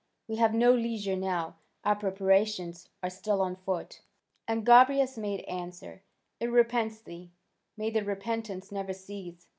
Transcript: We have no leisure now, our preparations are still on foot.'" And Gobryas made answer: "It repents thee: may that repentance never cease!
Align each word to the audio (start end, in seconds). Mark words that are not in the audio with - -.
We 0.27 0.37
have 0.37 0.55
no 0.55 0.73
leisure 0.73 1.15
now, 1.15 1.57
our 1.83 1.95
preparations 1.95 2.89
are 3.03 3.09
still 3.11 3.39
on 3.39 3.55
foot.'" 3.55 4.01
And 4.47 4.65
Gobryas 4.65 5.15
made 5.15 5.41
answer: 5.41 6.01
"It 6.39 6.47
repents 6.49 6.99
thee: 6.99 7.29
may 7.77 7.91
that 7.91 8.07
repentance 8.07 8.71
never 8.71 8.93
cease! 8.93 9.45